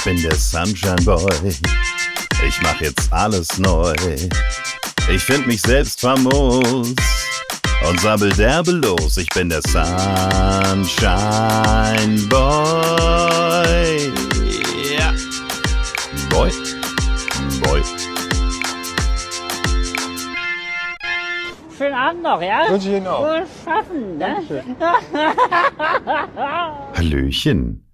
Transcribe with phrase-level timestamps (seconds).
[0.00, 1.54] Ich bin der Sunshine Boy.
[2.48, 3.94] Ich mach jetzt alles neu.
[5.12, 6.94] Ich find mich selbst famos
[7.86, 9.18] und sabbel derbe los.
[9.18, 10.96] Ich bin der Sunshine
[12.30, 14.10] Boy.
[14.98, 15.12] Ja.
[16.30, 16.50] Boy.
[17.62, 17.82] Boy.
[21.76, 22.70] Schönen Abend noch, ja?
[22.70, 23.20] Wünsche ich Ihnen auch.
[23.20, 24.38] Wohl schaffen, ne?
[26.96, 27.89] Hallöchen.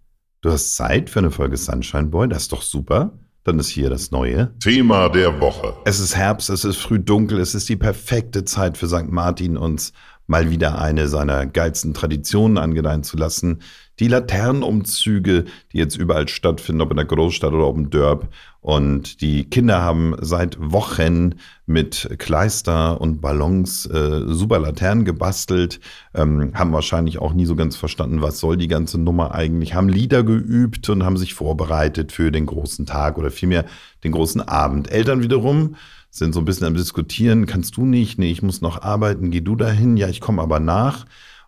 [0.46, 2.28] Du hast Zeit für eine Folge Sunshine Boy?
[2.28, 3.10] Das ist doch super.
[3.42, 4.56] Dann ist hier das Neue.
[4.60, 5.74] Thema der Woche.
[5.84, 9.08] Es ist Herbst, es ist früh dunkel, es ist die perfekte Zeit für St.
[9.08, 9.92] Martin, uns
[10.26, 13.60] mal wieder eine seiner geilsten Traditionen angedeihen zu lassen.
[13.98, 18.28] Die Laternenumzüge, die jetzt überall stattfinden, ob in der Großstadt oder auf dem Dörp.
[18.60, 25.80] Und die Kinder haben seit Wochen mit Kleister und Ballons äh, super Laternen gebastelt,
[26.14, 29.88] ähm, haben wahrscheinlich auch nie so ganz verstanden, was soll die ganze Nummer eigentlich, haben
[29.88, 33.64] Lieder geübt und haben sich vorbereitet für den großen Tag oder vielmehr
[34.04, 34.90] den großen Abend.
[34.90, 35.76] Eltern wiederum
[36.16, 39.42] sind so ein bisschen am Diskutieren, kannst du nicht, nee, ich muss noch arbeiten, geh
[39.42, 41.06] du dahin, ja, ich komme aber nach.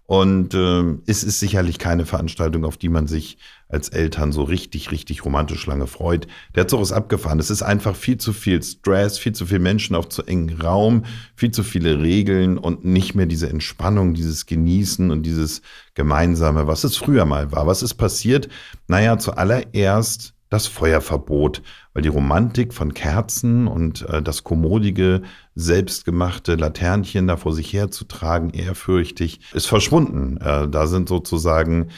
[0.08, 3.36] Und äh, es ist sicherlich keine Veranstaltung, auf die man sich
[3.68, 6.26] als Eltern so richtig, richtig romantisch lange freut.
[6.54, 7.38] Der Zug ist abgefahren.
[7.38, 11.04] Es ist einfach viel zu viel Stress, viel zu viele Menschen auf zu engen Raum,
[11.36, 15.60] viel zu viele Regeln und nicht mehr diese Entspannung, dieses Genießen und dieses
[15.92, 17.66] Gemeinsame, was es früher mal war.
[17.66, 18.48] Was ist passiert?
[18.86, 25.22] Naja, zuallererst das Feuerverbot, weil die Romantik von Kerzen und äh, das kommodige,
[25.54, 30.36] selbstgemachte Laternchen da vor sich herzutragen, ehrfürchtig, ist verschwunden.
[30.38, 31.88] Äh, da sind sozusagen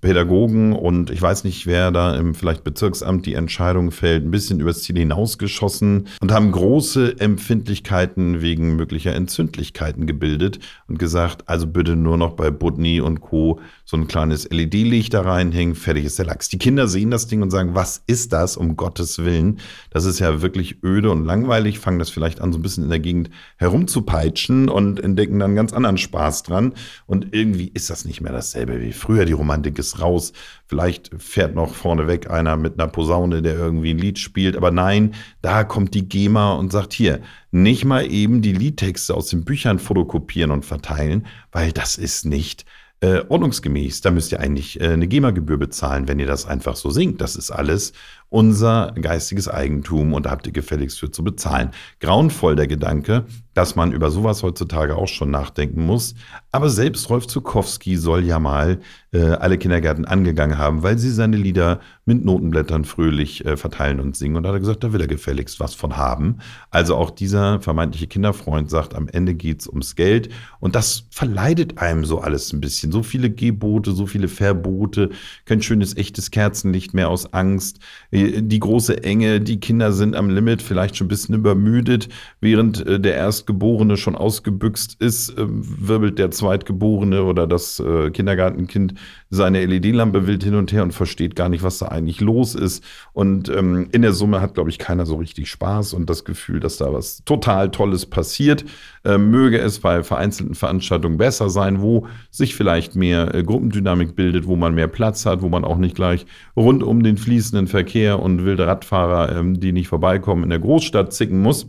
[0.00, 4.60] Pädagogen und ich weiß nicht, wer da im vielleicht Bezirksamt die Entscheidung fällt, ein bisschen
[4.60, 11.96] übers Ziel hinausgeschossen und haben große Empfindlichkeiten wegen möglicher Entzündlichkeiten gebildet und gesagt, also bitte
[11.96, 13.60] nur noch bei Budni und Co.
[13.84, 16.48] so ein kleines LED-Licht da reinhängen, fertig ist der Lachs.
[16.48, 19.58] Die Kinder sehen das Ding und sagen, was ist das, um Gottes Willen?
[19.90, 22.90] Das ist ja wirklich öde und langweilig, fangen das vielleicht an, so ein bisschen in
[22.90, 26.74] der Gegend herumzupeitschen und entdecken dann ganz anderen Spaß dran.
[27.06, 29.24] Und irgendwie ist das nicht mehr dasselbe wie früher.
[29.24, 30.32] Die Romantik ist raus.
[30.66, 34.56] Vielleicht fährt noch vorneweg einer mit einer Posaune, der irgendwie ein Lied spielt.
[34.56, 37.20] Aber nein, da kommt die GEMA und sagt hier,
[37.50, 42.64] nicht mal eben die Liedtexte aus den Büchern fotokopieren und verteilen, weil das ist nicht
[43.00, 44.02] äh, ordnungsgemäß.
[44.02, 47.20] Da müsst ihr eigentlich äh, eine GEMA-Gebühr bezahlen, wenn ihr das einfach so singt.
[47.20, 47.92] Das ist alles
[48.30, 51.72] unser geistiges Eigentum und habt ihr gefälligst für zu bezahlen.
[51.98, 53.24] Grauenvoll der Gedanke,
[53.54, 56.14] dass man über sowas heutzutage auch schon nachdenken muss.
[56.52, 58.80] Aber selbst Rolf Zukowski soll ja mal
[59.12, 64.16] äh, alle Kindergärten angegangen haben, weil sie seine Lieder mit Notenblättern fröhlich äh, verteilen und
[64.16, 64.36] singen.
[64.36, 66.38] Und da hat er gesagt, da will er gefälligst was von haben.
[66.70, 70.30] Also auch dieser vermeintliche Kinderfreund sagt, am Ende geht's ums Geld.
[70.60, 72.92] Und das verleidet einem so alles ein bisschen.
[72.92, 75.10] So viele Gebote, so viele Verbote,
[75.44, 77.80] kein schönes, echtes Kerzenlicht mehr aus Angst
[78.20, 82.08] die große Enge, die Kinder sind am Limit, vielleicht schon ein bisschen übermüdet,
[82.40, 88.94] während äh, der Erstgeborene schon ausgebüxt ist, äh, wirbelt der Zweitgeborene oder das äh, Kindergartenkind
[89.30, 92.82] seine LED-Lampe wild hin und her und versteht gar nicht, was da eigentlich los ist.
[93.12, 96.58] Und ähm, in der Summe hat, glaube ich, keiner so richtig Spaß und das Gefühl,
[96.58, 98.64] dass da was total Tolles passiert.
[99.04, 104.46] Äh, möge es bei vereinzelten Veranstaltungen besser sein, wo sich vielleicht mehr äh, Gruppendynamik bildet,
[104.46, 106.26] wo man mehr Platz hat, wo man auch nicht gleich
[106.56, 111.12] rund um den fließenden Verkehr und wilde Radfahrer, ähm, die nicht vorbeikommen, in der Großstadt
[111.12, 111.68] zicken muss.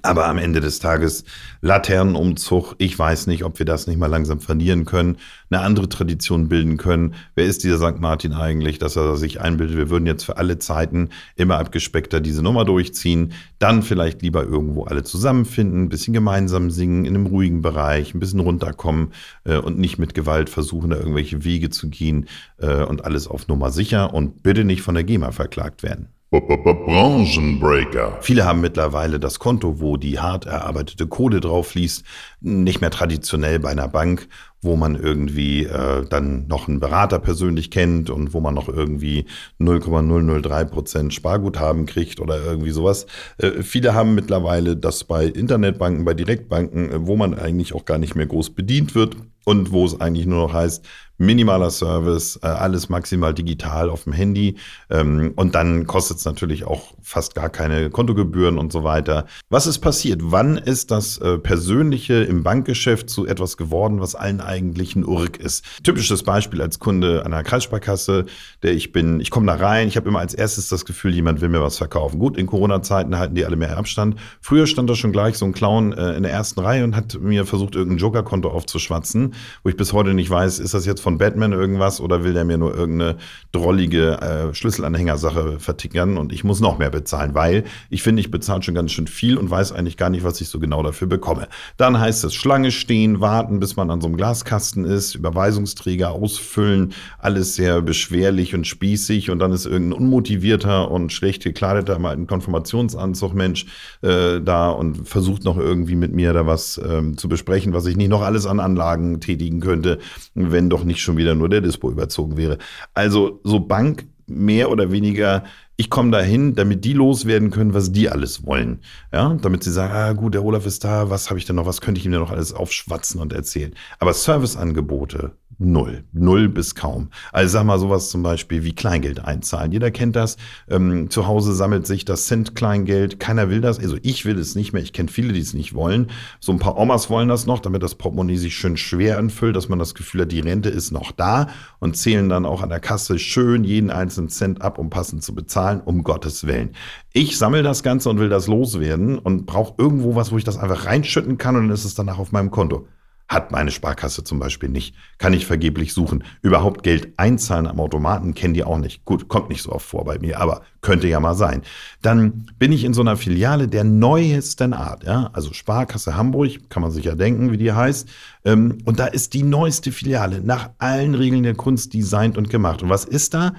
[0.00, 1.24] Aber am Ende des Tages
[1.60, 2.74] Laternenumzug.
[2.78, 5.18] Ich weiß nicht, ob wir das nicht mal langsam verlieren können,
[5.50, 7.14] eine andere Tradition bilden können.
[7.34, 8.00] Wer ist dieser St.
[8.00, 12.42] Martin eigentlich, dass er sich einbildet, wir würden jetzt für alle Zeiten immer abgespeckter diese
[12.42, 13.34] Nummer durchziehen.
[13.58, 18.20] Dann vielleicht lieber irgendwo alle zusammenfinden, ein bisschen gemeinsam singen, in einem ruhigen Bereich, ein
[18.20, 19.12] bisschen runterkommen
[19.44, 23.46] äh, und nicht mit Gewalt versuchen, da irgendwelche Wege zu gehen äh, und alles auf
[23.46, 26.08] Nummer sicher und bitte nicht von der GEMA verklagt werden.
[26.40, 28.18] Branchenbreaker.
[28.22, 32.04] Viele haben mittlerweile das Konto, wo die hart erarbeitete Kohle drauf fließt,
[32.40, 34.28] nicht mehr traditionell bei einer Bank,
[34.62, 39.26] wo man irgendwie äh, dann noch einen Berater persönlich kennt und wo man noch irgendwie
[39.58, 43.06] 0,003 Prozent Sparguthaben kriegt oder irgendwie sowas.
[43.38, 47.98] Äh, viele haben mittlerweile das bei Internetbanken, bei Direktbanken, äh, wo man eigentlich auch gar
[47.98, 50.86] nicht mehr groß bedient wird und wo es eigentlich nur noch heißt,
[51.22, 54.56] minimaler Service, äh, alles maximal digital auf dem Handy.
[54.90, 59.26] Ähm, und dann kostet es natürlich auch fast gar keine Kontogebühren und so weiter.
[59.48, 60.20] Was ist passiert?
[60.22, 65.36] Wann ist das äh, Persönliche im Bankgeschäft zu etwas geworden, was allen eigentlich ein Urk
[65.38, 65.64] ist?
[65.84, 68.26] Typisches Beispiel als Kunde einer Kreissparkasse,
[68.62, 71.40] der ich bin, ich komme da rein, ich habe immer als erstes das Gefühl, jemand
[71.40, 72.18] will mir was verkaufen.
[72.18, 74.16] Gut, in Corona-Zeiten halten die alle mehr Abstand.
[74.40, 77.18] Früher stand da schon gleich so ein Clown äh, in der ersten Reihe und hat
[77.20, 81.11] mir versucht, irgendein Joker-Konto aufzuschwatzen, wo ich bis heute nicht weiß, ist das jetzt von
[81.12, 83.16] von Batman irgendwas oder will der mir nur irgendeine
[83.52, 88.62] drollige äh, Schlüsselanhängersache vertickern und ich muss noch mehr bezahlen, weil ich finde, ich bezahle
[88.62, 91.48] schon ganz schön viel und weiß eigentlich gar nicht, was ich so genau dafür bekomme.
[91.76, 96.94] Dann heißt es Schlange stehen, warten, bis man an so einem Glaskasten ist, Überweisungsträger ausfüllen,
[97.18, 102.26] alles sehr beschwerlich und spießig und dann ist irgendein unmotivierter und schlecht gekleideter, mal ein
[102.26, 103.66] Konfirmationsanzug Mensch
[104.00, 107.96] äh, da und versucht noch irgendwie mit mir da was ähm, zu besprechen, was ich
[107.96, 109.98] nicht noch alles an Anlagen tätigen könnte,
[110.34, 112.58] wenn doch nicht schon wieder nur der Dispo überzogen wäre.
[112.92, 115.44] Also so Bank mehr oder weniger,
[115.76, 118.80] ich komme dahin, damit die loswerden können, was die alles wollen.
[119.12, 121.66] Ja, damit sie sagen, ah gut, der Olaf ist da, was habe ich denn noch,
[121.66, 123.74] was könnte ich ihm denn noch alles aufschwatzen und erzählen.
[123.98, 125.32] Aber Serviceangebote,
[125.64, 126.04] Null.
[126.12, 127.08] Null bis kaum.
[127.30, 129.70] Also sag mal sowas zum Beispiel wie Kleingeld einzahlen.
[129.70, 130.36] Jeder kennt das.
[130.68, 133.20] Ähm, zu Hause sammelt sich das Cent-Kleingeld.
[133.20, 133.78] Keiner will das.
[133.78, 134.82] Also ich will es nicht mehr.
[134.82, 136.08] Ich kenne viele, die es nicht wollen.
[136.40, 139.68] So ein paar Omas wollen das noch, damit das Portemonnaie sich schön schwer anfüllt, dass
[139.68, 141.48] man das Gefühl hat, die Rente ist noch da
[141.78, 145.34] und zählen dann auch an der Kasse schön jeden einzelnen Cent ab, um passend zu
[145.34, 146.70] bezahlen, um Gottes Willen.
[147.12, 150.58] Ich sammle das Ganze und will das loswerden und brauche irgendwo was, wo ich das
[150.58, 152.88] einfach reinschütten kann und dann ist es danach auf meinem Konto.
[153.32, 154.94] Hat meine Sparkasse zum Beispiel nicht.
[155.16, 156.22] Kann ich vergeblich suchen.
[156.42, 159.06] Überhaupt Geld einzahlen am Automaten kennen die auch nicht.
[159.06, 161.62] Gut, kommt nicht so oft vor bei mir, aber könnte ja mal sein.
[162.02, 165.04] Dann bin ich in so einer Filiale der neuesten Art.
[165.04, 165.30] Ja?
[165.32, 168.06] Also Sparkasse Hamburg, kann man sich ja denken, wie die heißt.
[168.44, 172.82] Ähm, und da ist die neueste Filiale nach allen Regeln der Kunst designt und gemacht.
[172.82, 173.54] Und was ist da?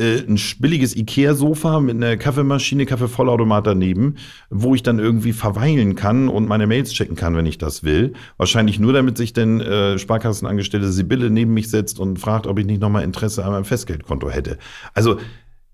[0.00, 4.16] Äh, ein billiges Ikea-Sofa mit einer Kaffeemaschine, Kaffeevollautomat daneben,
[4.48, 8.14] wo ich dann irgendwie verweilen kann und meine Mails checken kann, wenn ich das will.
[8.36, 12.66] Wahrscheinlich nur, damit sich denn äh, Sparkassenangestellte Sibylle neben mich setzt und fragt, ob ich
[12.66, 14.58] nicht nochmal Interesse an meinem Festgeldkonto hätte.
[14.94, 15.18] Also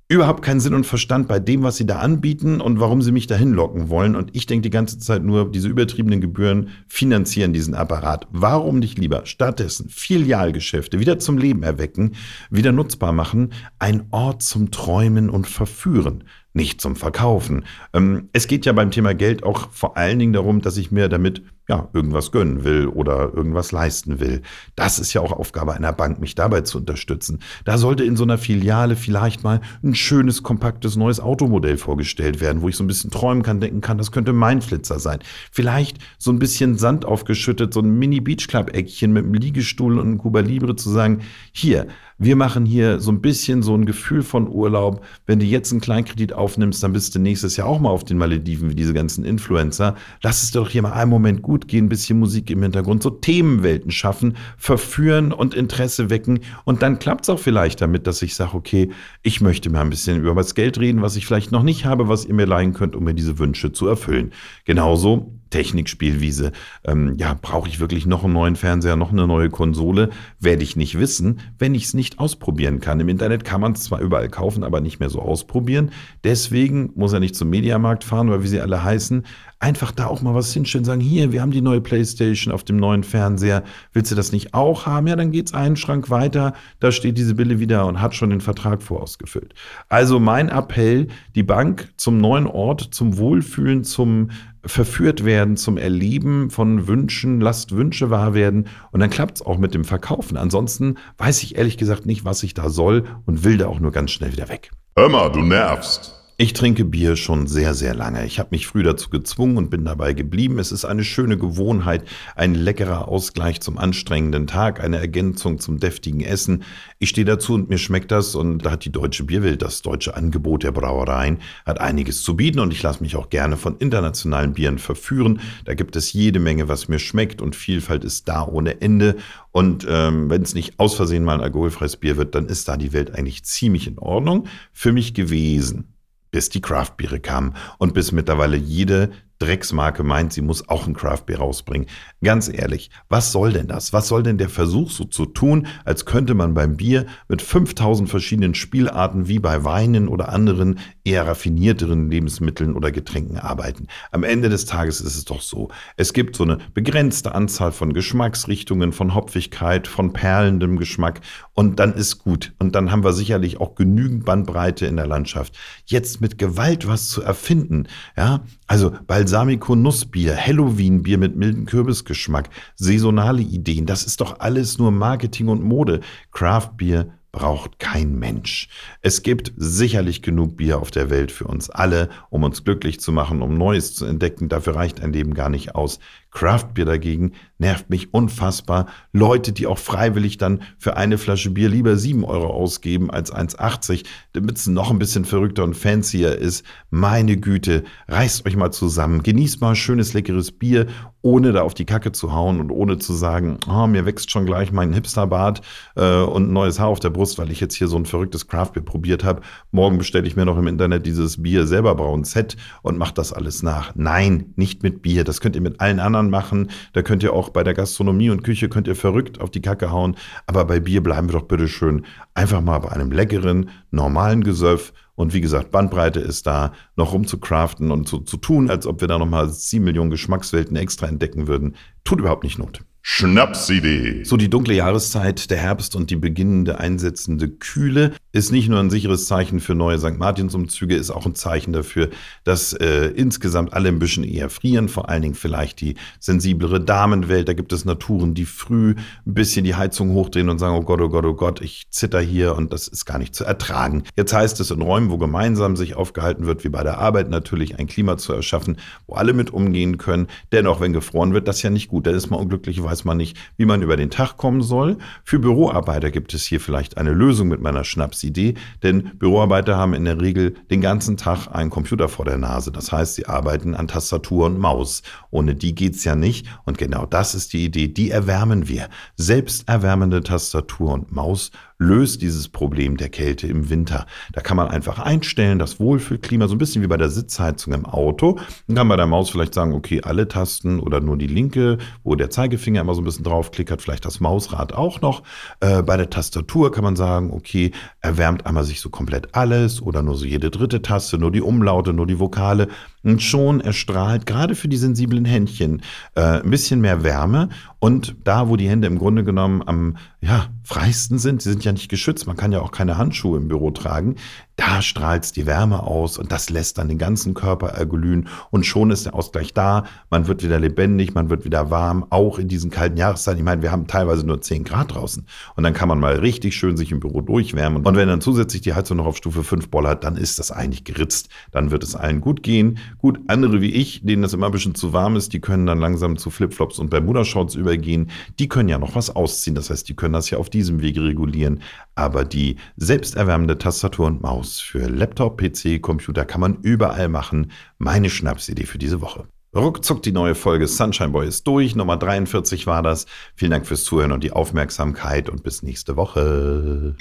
[0.09, 3.27] überhaupt keinen Sinn und Verstand bei dem, was sie da anbieten und warum sie mich
[3.27, 4.15] dahin locken wollen.
[4.15, 8.29] Und ich denke die ganze Zeit nur, diese übertriebenen Gebühren finanzieren diesen Apparat.
[8.31, 12.15] Warum nicht lieber stattdessen Filialgeschäfte wieder zum Leben erwecken,
[12.51, 16.25] wieder nutzbar machen, ein Ort zum Träumen und Verführen?
[16.57, 17.65] Nicht zum Verkaufen.
[17.93, 21.09] Ähm, es geht ja beim Thema Geld auch vor allen Dingen darum, dass ich mir
[21.09, 24.43] damit ja irgendwas gönnen will oder irgendwas leisten will.
[24.77, 27.41] Das ist ja auch Aufgabe einer Bank, mich dabei zu unterstützen.
[27.65, 32.63] Da sollte in so einer Filiale vielleicht mal ein schönes, kompaktes neues Automodell vorgestellt werden,
[32.63, 35.19] wo ich so ein bisschen träumen kann, denken kann, das könnte mein Flitzer sein.
[35.51, 39.99] Vielleicht so ein bisschen Sand aufgeschüttet, so ein Mini Beach Club Eckchen mit einem Liegestuhl
[39.99, 41.23] und einem Cuba Libre zu sagen,
[41.53, 41.89] hier,
[42.19, 45.05] wir machen hier so ein bisschen so ein Gefühl von Urlaub.
[45.27, 48.17] Wenn du jetzt einen Kleinkredit aufnimmst, dann bist du nächstes Jahr auch mal auf den
[48.17, 49.97] Malediven wie diese ganzen Influencer.
[50.23, 53.11] Lass es doch hier mal einen Moment gut gehen, ein bisschen Musik im Hintergrund, so
[53.11, 56.41] Themenwelten schaffen, verführen und Interesse wecken.
[56.65, 58.91] Und dann klappt es auch vielleicht damit, dass ich sage, okay,
[59.23, 62.09] ich möchte mal ein bisschen über das Geld reden, was ich vielleicht noch nicht habe,
[62.09, 64.33] was ihr mir leihen könnt, um mir diese Wünsche zu erfüllen.
[64.65, 66.53] Genauso Technikspielwiese.
[66.85, 70.11] Ähm, ja, brauche ich wirklich noch einen neuen Fernseher, noch eine neue Konsole?
[70.41, 73.01] Werde ich nicht wissen, wenn ich es nicht ausprobieren kann.
[73.01, 75.91] Im Internet kann man es zwar überall kaufen, aber nicht mehr so ausprobieren.
[76.25, 79.25] Deswegen muss er nicht zum Mediamarkt fahren oder wie sie alle heißen.
[79.59, 82.77] Einfach da auch mal was hinstellen, sagen, hier, wir haben die neue Playstation auf dem
[82.77, 83.65] neuen Fernseher.
[83.95, 85.07] Willst du das nicht auch haben?
[85.07, 86.53] Ja, dann geht's einen Schrank weiter.
[86.79, 89.55] Da steht diese Bille wieder und hat schon den Vertrag vorausgefüllt.
[89.89, 94.31] Also mein Appell, die Bank zum neuen Ort, zum Wohlfühlen, zum
[94.67, 99.59] verführt werden zum Erleben von Wünschen, lasst Wünsche wahr werden und dann klappt es auch
[99.59, 100.37] mit dem Verkaufen.
[100.37, 103.93] Ansonsten weiß ich ehrlich gesagt nicht, was ich da soll und will da auch nur
[103.93, 104.71] ganz schnell wieder weg.
[104.97, 106.16] Hör mal, du nervst.
[106.39, 108.27] Ich trinke Bier schon sehr, sehr lange.
[108.27, 110.59] Ich habe mich früh dazu gezwungen und bin dabei geblieben.
[110.59, 116.21] Es ist eine schöne Gewohnheit, ein leckerer Ausgleich zum anstrengenden Tag, eine Ergänzung zum deftigen
[116.21, 116.65] Essen.
[116.99, 120.15] Ich stehe dazu und mir schmeckt das und da hat die Deutsche Bierwelt, das deutsche
[120.15, 124.53] Angebot der Brauereien, hat einiges zu bieten und ich lasse mich auch gerne von internationalen
[124.53, 125.41] Bieren verführen.
[125.65, 129.17] Da gibt es jede Menge, was mir schmeckt und Vielfalt ist da ohne Ende.
[129.53, 132.77] Und ähm, wenn es nicht aus Versehen mal ein alkoholfreies Bier wird, dann ist da
[132.77, 135.96] die Welt eigentlich ziemlich in Ordnung für mich gewesen
[136.37, 141.39] bis die Craftbiere kamen und bis mittlerweile jede Drecksmarke meint, sie muss auch ein Craftbeer
[141.39, 141.89] rausbringen.
[142.23, 143.93] Ganz ehrlich, was soll denn das?
[143.93, 148.09] Was soll denn der Versuch so zu tun, als könnte man beim Bier mit 5000
[148.09, 153.89] verschiedenen Spielarten wie bei Weinen oder anderen eher raffinierteren Lebensmitteln oder Getränken arbeiten?
[154.11, 155.69] Am Ende des Tages ist es doch so.
[155.97, 161.21] Es gibt so eine begrenzte Anzahl von Geschmacksrichtungen, von Hopfigkeit, von perlendem Geschmack
[161.53, 162.55] und dann ist gut.
[162.59, 165.59] Und dann haben wir sicherlich auch genügend Bandbreite in der Landschaft.
[165.85, 173.43] Jetzt mit Gewalt was zu erfinden, ja, also bei Balsamico-Nussbier, Halloween-Bier mit milden Kürbisgeschmack, saisonale
[173.43, 175.99] Ideen, das ist doch alles nur Marketing und Mode.
[176.31, 178.69] Craft-Bier braucht kein Mensch.
[179.03, 183.11] Es gibt sicherlich genug Bier auf der Welt für uns alle, um uns glücklich zu
[183.11, 184.49] machen, um Neues zu entdecken.
[184.49, 185.99] Dafür reicht ein Leben gar nicht aus.
[186.31, 188.87] Craft Beer dagegen nervt mich unfassbar.
[189.13, 194.05] Leute, die auch freiwillig dann für eine Flasche Bier lieber 7 Euro ausgeben als 1,80,
[194.33, 196.65] damit es noch ein bisschen verrückter und fancier ist.
[196.91, 200.87] Meine Güte, reißt euch mal zusammen, genießt mal schönes, leckeres Bier,
[201.27, 204.47] ohne da auf die Kacke zu hauen und ohne zu sagen, oh, mir wächst schon
[204.47, 205.61] gleich mein Hipsterbart
[205.97, 208.47] äh, und ein neues Haar auf der Brust, weil ich jetzt hier so ein verrücktes
[208.47, 209.43] Craftbeer probiert habe.
[209.73, 213.33] Morgen bestelle ich mir noch im Internet dieses Bier selber brauen Set und mache das
[213.33, 213.93] alles nach.
[213.97, 215.25] Nein, nicht mit Bier.
[215.25, 216.71] Das könnt ihr mit allen anderen machen.
[216.93, 219.91] Da könnt ihr auch bei der Gastronomie und Küche könnt ihr verrückt auf die Kacke
[219.91, 220.17] hauen.
[220.47, 224.93] Aber bei Bier bleiben wir doch bitte schön einfach mal bei einem leckeren, normalen Gesöff
[225.17, 229.09] und wie gesagt, Bandbreite ist da, noch rumzucraften und zu, zu tun, als ob wir
[229.09, 231.75] da nochmal sieben Millionen Geschmackswelten extra entdecken würden,
[232.05, 232.83] tut überhaupt nicht Not.
[233.09, 234.25] Schnapsidee.
[234.25, 238.91] So die dunkle Jahreszeit, der Herbst und die beginnende einsetzende Kühle ist nicht nur ein
[238.91, 240.19] sicheres Zeichen für neue St.
[240.19, 242.11] Martinsumzüge, ist auch ein Zeichen dafür,
[242.43, 247.49] dass äh, insgesamt alle ein bisschen eher frieren, vor allen Dingen vielleicht die sensiblere Damenwelt.
[247.49, 251.01] Da gibt es Naturen, die früh ein bisschen die Heizung hochdrehen und sagen, oh Gott,
[251.01, 254.03] oh Gott, oh Gott, ich zitter hier und das ist gar nicht zu ertragen.
[254.17, 257.79] Jetzt heißt es in Räumen, wo gemeinsam sich aufgehalten wird, wie bei der Arbeit natürlich,
[257.79, 260.27] ein Klima zu erschaffen, wo alle mit umgehen können.
[260.51, 262.09] Dennoch, wenn gefroren wird, das ist ja nicht gut.
[262.09, 264.97] Dann ist man unglücklicherweise weiß man nicht, wie man über den Tag kommen soll.
[265.23, 270.07] Für Büroarbeiter gibt es hier vielleicht eine Lösung mit meiner Schnapsidee, denn Büroarbeiter haben in
[270.07, 272.73] der Regel den ganzen Tag einen Computer vor der Nase.
[272.73, 275.03] Das heißt, sie arbeiten an Tastatur und Maus.
[275.31, 276.47] Ohne die geht's ja nicht.
[276.65, 277.89] Und genau das ist die Idee.
[277.89, 278.89] Die erwärmen wir.
[279.17, 284.07] Selbsterwärmende Tastatur und Maus löst dieses Problem der Kälte im Winter.
[284.33, 287.85] Da kann man einfach einstellen, das Wohlfühlklima, so ein bisschen wie bei der Sitzheizung im
[287.85, 288.39] Auto.
[288.67, 292.15] Dann kann bei der Maus vielleicht sagen, okay, alle Tasten oder nur die linke, wo
[292.15, 295.23] der Zeigefinger immer so ein bisschen draufklickert, vielleicht das Mausrad auch noch.
[295.61, 300.03] Äh, bei der Tastatur kann man sagen, okay, erwärmt einmal sich so komplett alles oder
[300.03, 302.69] nur so jede dritte Taste, nur die Umlaute, nur die Vokale.
[303.03, 305.83] Und schon erstrahlt gerade für die sensiblen Händchen
[306.17, 307.51] äh, ein bisschen mehr Wärme.
[307.79, 311.73] Und da, wo die Hände im Grunde genommen am ja, freisten sind, sie sind ja
[311.73, 314.17] nicht geschützt, man kann ja auch keine Handschuhe im Büro tragen,
[314.57, 318.29] da strahlt die Wärme aus und das lässt dann den ganzen Körper erglühen.
[318.51, 322.39] Und schon ist der Ausgleich da, man wird wieder lebendig, man wird wieder warm, auch
[322.39, 323.39] in diesen kalten Jahreszeiten.
[323.39, 325.27] Ich meine, wir haben teilweise nur 10 Grad draußen.
[325.57, 327.85] Und dann kann man mal richtig schön sich im Büro durchwärmen.
[327.85, 330.85] Und wenn dann zusätzlich die Heizung noch auf Stufe 5 bollert, dann ist das eigentlich
[330.85, 332.79] geritzt, dann wird es allen gut gehen.
[332.99, 335.81] Gut, andere wie ich, denen das immer ein bisschen zu warm ist, die können dann
[335.81, 339.95] langsam zu Flipflops und Bermuda-Shorts übergehen, die können ja noch was ausziehen, das heißt, die
[339.95, 341.61] können das ja auf diesem Wege regulieren,
[341.95, 347.51] aber die selbsterwärmende Tastatur und Maus Apps für Laptop, PC, Computer kann man überall machen.
[347.79, 349.27] Meine Schnapsidee für diese Woche.
[349.57, 351.75] Ruckzuck die neue Folge Sunshine Boy ist durch.
[351.75, 353.07] Nummer 43 war das.
[353.35, 356.95] Vielen Dank fürs Zuhören und die Aufmerksamkeit und bis nächste Woche.